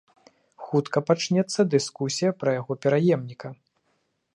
[0.69, 3.49] Хутка пачнецца дыскусія пра яго пераемніка.